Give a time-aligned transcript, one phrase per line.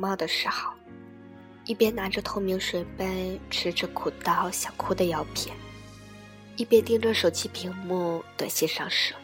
[0.00, 0.72] 冒的时候，
[1.66, 5.54] 一边拿着透明水杯，吃着苦到想哭的药片，
[6.56, 9.14] 一边盯着手机屏幕，短信上说：“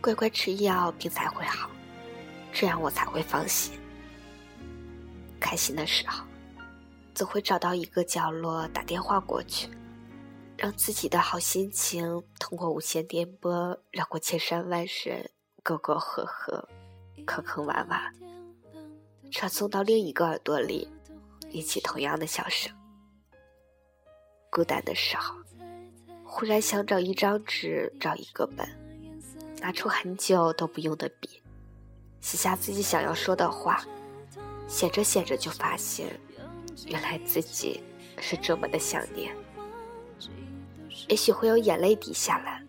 [0.00, 1.68] 乖乖吃药，病才会好。”
[2.52, 3.78] 这样我才会放心。
[5.38, 6.24] 开心的时候，
[7.14, 9.68] 总会找到一个角落打电话过去，
[10.56, 15.30] 让自己的好心情通过无线电波绕过千山万水、
[15.62, 16.68] 沟沟壑壑、
[17.26, 18.10] 坑坑洼洼，
[19.30, 20.88] 传送到另一个耳朵里，
[21.50, 22.72] 引起同样的笑声。
[24.50, 25.36] 孤单的时候，
[26.24, 28.68] 忽然想找一张纸，找一个本，
[29.60, 31.42] 拿出很久都不用的笔。
[32.20, 33.84] 写下自己想要说的话，
[34.66, 36.20] 写着写着就发现，
[36.86, 37.82] 原来自己
[38.18, 39.34] 是这么的想念。
[41.08, 42.62] 也许会有眼泪滴下来，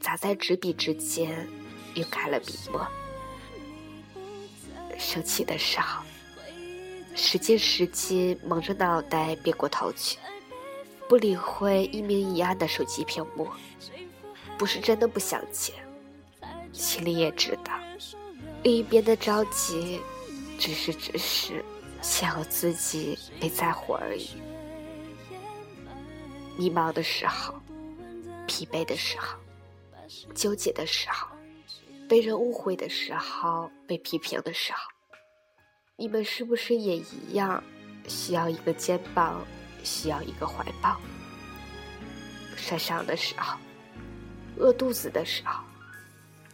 [0.00, 1.46] 砸在纸笔之间，
[1.94, 2.84] 晕开了笔墨。
[4.98, 6.02] 生气的时候，
[7.14, 10.18] 使劲使劲蒙着脑袋别过头去，
[11.08, 13.48] 不理会一明一暗的手机屏幕。
[14.58, 15.74] 不是真的不想见，
[16.72, 17.72] 心里也知道。
[18.62, 20.00] 另一边的着急，
[20.58, 21.62] 只是只是
[22.00, 24.30] 想要自己被在乎而已。
[26.56, 27.54] 迷茫的时候，
[28.46, 29.36] 疲惫的时候，
[30.34, 31.28] 纠结的时候，
[32.08, 34.78] 被人误会的时候，被批评的时候，
[35.96, 37.62] 你们是不是也一样，
[38.06, 39.44] 需要一个肩膀，
[39.82, 40.96] 需要一个怀抱？
[42.56, 43.58] 晒伤的时候，
[44.56, 45.62] 饿肚子的时候，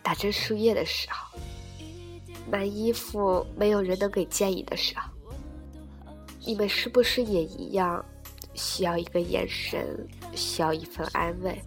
[0.02, 1.38] 打针输液的时候。
[2.50, 5.08] 买衣服没有人能给建议的时候，
[6.44, 8.04] 你们是不是也一样，
[8.54, 11.62] 需要一个眼神，需要一份安慰？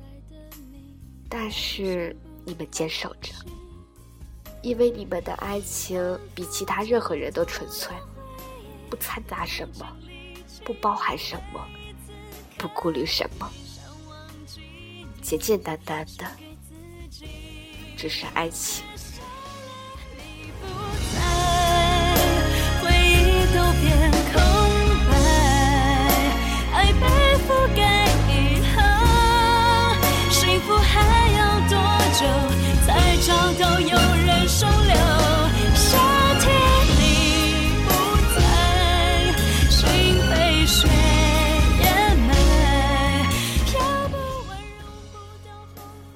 [1.30, 3.34] 但是你们坚守着，
[4.66, 7.96] 因为你们的爱情比其他任何人都纯粹，
[8.90, 9.86] 不掺杂什么，
[10.64, 11.64] 不包含什么，
[12.58, 13.48] 不顾虑什么，
[15.22, 16.26] 简简单单的，
[17.96, 18.84] 只是爱情。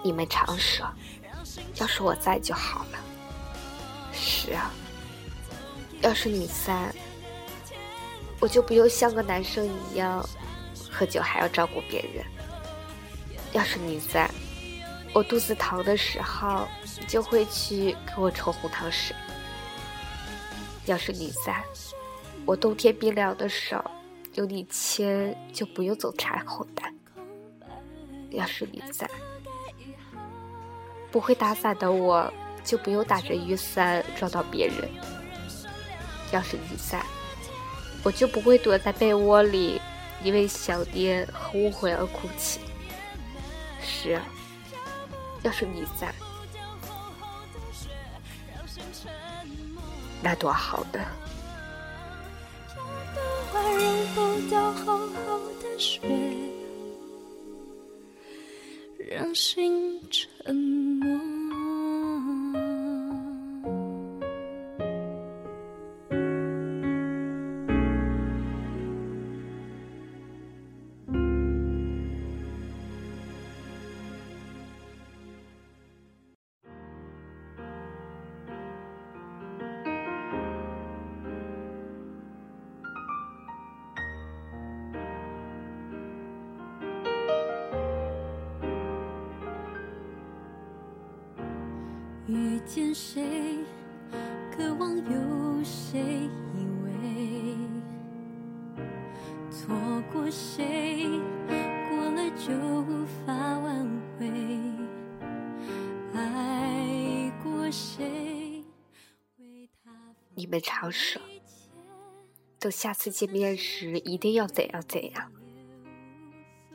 [0.03, 0.85] 你们常说，
[1.75, 2.99] 要是我在就好了。
[4.11, 4.71] 是啊，
[6.01, 6.93] 要是你在，
[8.39, 10.27] 我就不用像个男生一样，
[10.89, 12.25] 喝酒还要照顾别人。
[13.53, 14.29] 要是你在。
[15.11, 16.67] 我肚子疼的时候，
[16.99, 19.15] 你就会去给我冲红糖水。
[20.85, 21.63] 要是你在，
[22.45, 23.83] 我冬天冰凉的手
[24.35, 26.93] 有你牵，就不用走柴后单。
[28.29, 29.09] 要是你在，
[31.11, 32.31] 不会打伞的我
[32.63, 34.89] 就不用打着雨伞撞到别人。
[36.31, 37.03] 要是你在，
[38.03, 39.81] 我就不会躲在被窝里
[40.23, 42.59] 因为想念和误会而哭泣。
[43.81, 44.19] 是。
[45.41, 46.13] 要是你在，
[50.21, 50.99] 那多好的。
[59.09, 61.28] 让心沉默。
[92.69, 93.57] 见谁，
[94.55, 95.99] 渴望有谁
[96.53, 97.57] 依偎；
[99.49, 99.75] 错
[100.13, 101.07] 过谁，
[101.89, 103.83] 过了就无法挽
[104.19, 104.29] 回。
[106.13, 108.63] 爱过谁？
[110.35, 111.19] 你们常说，
[112.59, 115.31] 等下次见面时一定要怎样怎样。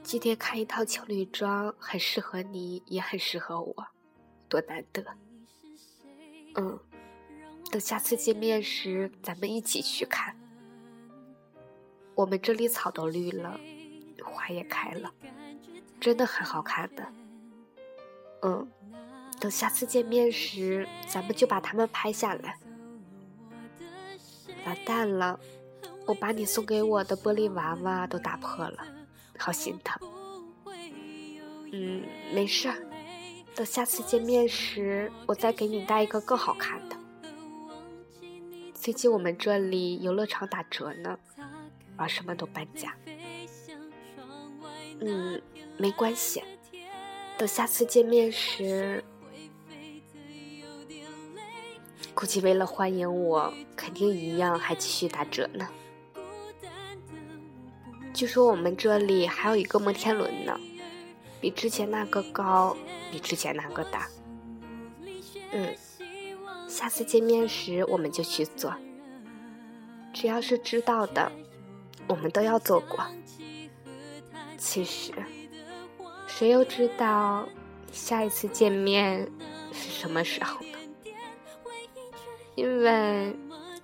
[0.03, 3.87] 今天看一套情侣装，很适合你，也很适合我，
[4.49, 5.05] 多难得。
[6.55, 6.79] 嗯，
[7.71, 10.37] 等下次见面时，咱们一起去看。
[12.15, 13.59] 我们这里草都绿了，
[14.25, 15.13] 花也开了，
[16.01, 17.05] 真的很好看的。
[18.43, 18.71] 嗯，
[19.41, 22.57] 等下次见面时，咱们就把它们拍下来，
[24.65, 25.41] 完蛋了，
[26.07, 28.87] 我把你送给我的玻璃娃娃都打破了，
[29.37, 29.99] 好心疼。
[31.73, 32.77] 嗯，没事儿，
[33.55, 36.97] 等下次见面时，我再给你带一个更好看的。
[38.75, 41.17] 最近我们这里游乐场打折呢，
[41.97, 42.97] 玩什么都半价。
[45.01, 45.41] 嗯，
[45.77, 46.43] 没关系，
[47.39, 49.05] 等下次见面时。
[52.13, 55.69] 估计为了欢迎我，肯定一样还继续打折呢。
[58.13, 60.59] 据说我们这里还有一个摩天轮呢，
[61.45, 62.75] 比之前那个高，
[63.13, 64.09] 比之前那个大。
[65.53, 65.77] 嗯，
[66.67, 68.75] 下次见面时我们就去做。
[70.15, 71.31] 只要是知道的，
[72.09, 73.05] 我们都要做过。
[74.57, 75.13] 其实，
[76.27, 77.47] 谁又知道
[77.93, 79.31] 下一次见面
[79.71, 80.79] 是什么时候呢？
[82.55, 83.37] 因为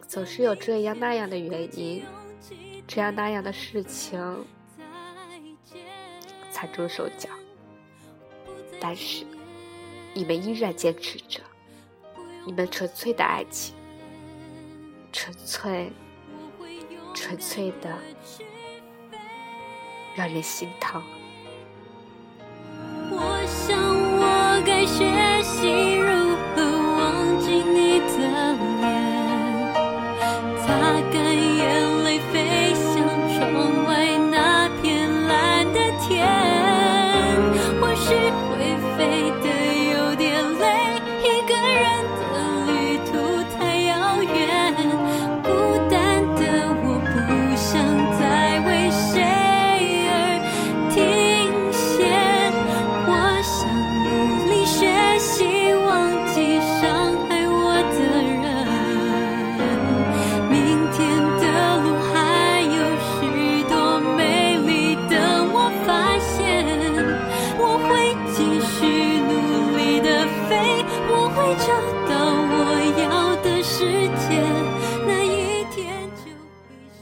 [0.08, 2.02] 总是有这样那样的原因，
[2.86, 4.46] 这样那样的事情
[6.50, 7.28] 踩住手脚，
[8.80, 9.26] 但是
[10.14, 11.40] 你们依然坚持着，
[12.46, 13.74] 你们纯粹的爱情，
[15.12, 15.92] 纯粹、
[17.14, 17.96] 纯粹的
[20.16, 21.02] 让人心疼。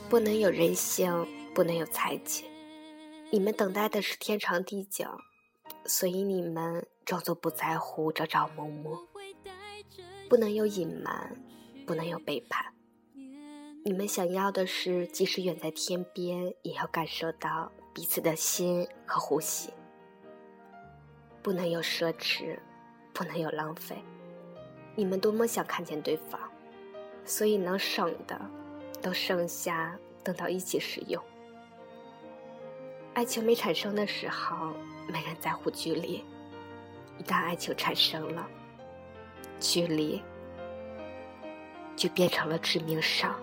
[0.09, 2.47] 不能有人性，不能有才气。
[3.31, 5.05] 你们等待的是天长地久，
[5.85, 8.97] 所以你们装作不在乎，朝朝暮暮。
[10.27, 11.37] 不能有隐瞒，
[11.87, 12.73] 不能有背叛。
[13.85, 19.71] 你们想要的是，即使远在天边，也要感受到彼此的心和呼吸。
[21.43, 22.59] 不能有奢侈，
[23.13, 24.03] 不能有浪费。
[24.97, 26.41] 你们多么想看见对方，
[27.27, 28.41] 所以能省的，
[29.01, 29.99] 都剩下。
[30.25, 31.23] 等到一起使用，
[33.15, 34.75] 爱情没产生的时候，
[35.07, 36.23] 没人在乎距离；
[37.19, 38.47] 一旦爱情产生了，
[39.59, 40.23] 距离
[41.97, 43.35] 就变成了致命伤。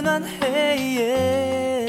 [0.00, 1.86] 暖黑夜。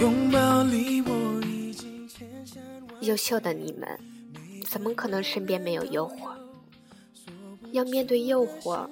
[0.00, 3.98] 拥抱里我已经千山万优秀的你们，
[4.68, 6.30] 怎么可能身边没有诱惑？
[7.72, 8.88] 要面对诱惑，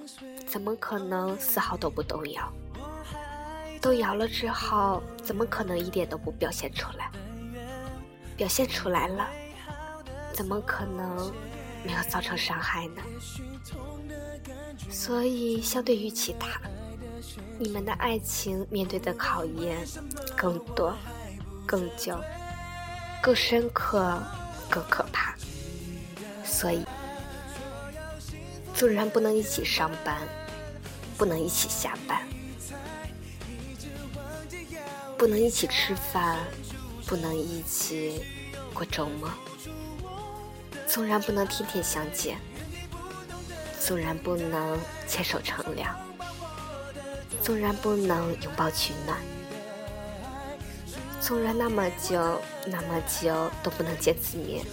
[0.46, 2.52] 怎么可能丝毫都不动摇？
[3.80, 7.10] 动摇了之后，怎么可能一点都不表现出来？
[8.36, 9.28] 表现出来了。
[10.32, 11.32] 怎么可能
[11.84, 13.02] 没有造成伤害呢？
[14.88, 16.60] 所以，相对于其他，
[17.58, 19.78] 你们的爱情面对的考验
[20.36, 20.96] 更多、
[21.66, 22.18] 更久、
[23.22, 24.22] 更深刻、
[24.70, 25.34] 更可怕。
[26.44, 26.84] 所以，
[28.74, 30.26] 纵然不能一起上班，
[31.16, 32.26] 不能一起下班，
[35.16, 36.38] 不能一起吃饭，
[37.06, 38.22] 不能一起
[38.72, 39.30] 过周末。
[40.86, 42.38] 纵然不能天天相见，
[43.78, 45.94] 纵然不能牵手乘凉，
[47.42, 49.18] 纵然不能拥抱取暖，
[51.20, 54.64] 纵然那么久那么久都不能见次面，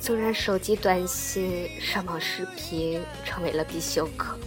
[0.00, 4.38] 纵然手机短信、上网视频成为了必修课，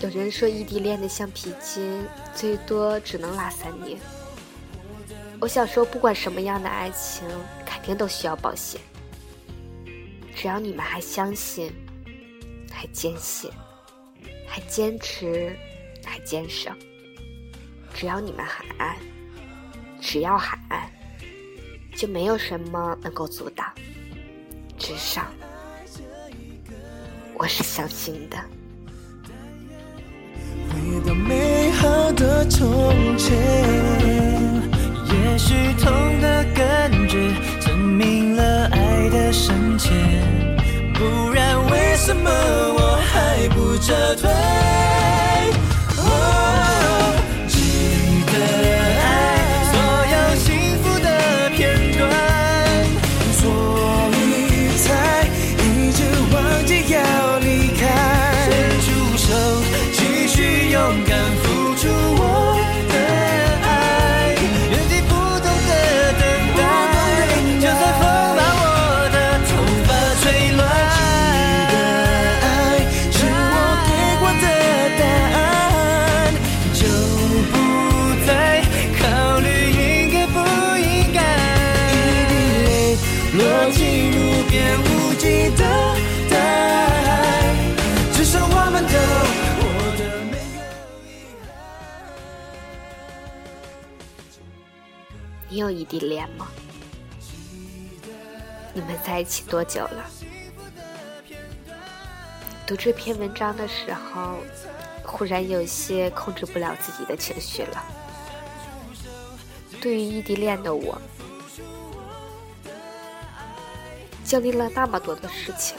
[0.00, 3.98] 有人说异地恋的橡皮筋最多只能拉三年。
[5.40, 7.24] 我想说，不管什么样的爱情，
[7.64, 8.80] 肯定都需要保险。
[10.34, 11.72] 只要你们还相信，
[12.72, 13.50] 还坚信，
[14.48, 15.54] 还坚持，
[16.04, 16.70] 还坚守，
[17.94, 18.96] 只要你们还爱，
[20.00, 20.90] 只要还爱，
[21.94, 23.66] 就没有什么能够阻挡。
[24.78, 25.26] 至少，
[27.34, 28.36] 我是相信的。
[30.70, 33.36] 回到美好的从前。
[35.10, 39.92] 也许痛的感觉证明了爱的深浅，
[40.94, 42.30] 不然为什么
[43.50, 45.07] 不撤退？
[95.50, 96.46] 你有异地恋吗？
[98.74, 100.04] 你们在一起多久了？
[102.66, 104.36] 读这篇文章的时候，
[105.02, 107.82] 忽然有些控制不了自己的情绪了。
[109.80, 111.00] 对于异地恋的我，
[114.22, 115.78] 经历了那么多的事情，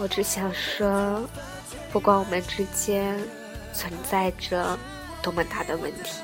[0.00, 1.22] 我只想说，
[1.92, 3.16] 不管我们之间
[3.72, 4.76] 存在着
[5.22, 6.20] 多么大的问题。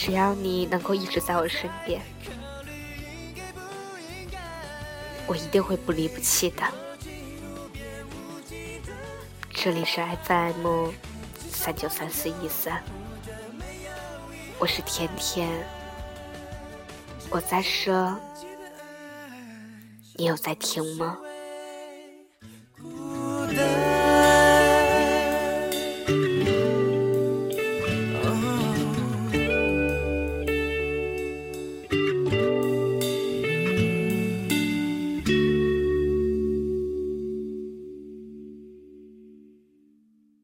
[0.00, 2.00] 只要你能够一直在我身边，
[5.26, 6.62] 我一定会不离不弃的。
[9.50, 10.92] 这里是 FM
[11.50, 12.80] 三九三四一三，
[14.60, 15.50] 我是甜甜，
[17.28, 18.16] 我在说，
[20.14, 21.18] 你有在听吗？